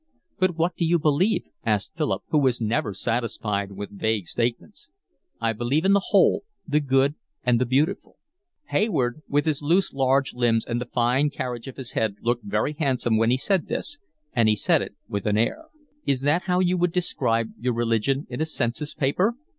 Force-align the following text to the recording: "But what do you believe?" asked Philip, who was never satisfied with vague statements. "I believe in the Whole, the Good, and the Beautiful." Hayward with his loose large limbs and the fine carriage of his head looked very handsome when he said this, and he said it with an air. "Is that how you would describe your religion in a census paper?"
"But 0.39 0.55
what 0.57 0.75
do 0.75 0.83
you 0.83 0.97
believe?" 0.97 1.43
asked 1.63 1.91
Philip, 1.95 2.23
who 2.29 2.39
was 2.39 2.59
never 2.59 2.91
satisfied 2.91 3.73
with 3.73 3.91
vague 4.01 4.25
statements. 4.25 4.89
"I 5.39 5.53
believe 5.53 5.85
in 5.85 5.93
the 5.93 6.05
Whole, 6.07 6.41
the 6.67 6.79
Good, 6.79 7.13
and 7.43 7.61
the 7.61 7.67
Beautiful." 7.67 8.15
Hayward 8.69 9.21
with 9.29 9.45
his 9.45 9.61
loose 9.61 9.93
large 9.93 10.33
limbs 10.33 10.65
and 10.65 10.81
the 10.81 10.87
fine 10.87 11.29
carriage 11.29 11.67
of 11.67 11.77
his 11.77 11.91
head 11.91 12.15
looked 12.19 12.43
very 12.45 12.73
handsome 12.73 13.15
when 13.17 13.29
he 13.29 13.37
said 13.37 13.67
this, 13.67 13.99
and 14.33 14.49
he 14.49 14.55
said 14.55 14.81
it 14.81 14.95
with 15.07 15.27
an 15.27 15.37
air. 15.37 15.65
"Is 16.07 16.21
that 16.21 16.45
how 16.45 16.59
you 16.61 16.77
would 16.77 16.93
describe 16.93 17.51
your 17.59 17.73
religion 17.75 18.25
in 18.27 18.41
a 18.41 18.45
census 18.45 18.95
paper?" 18.95 19.35